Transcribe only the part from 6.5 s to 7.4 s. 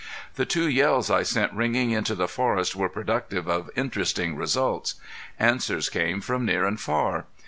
and far.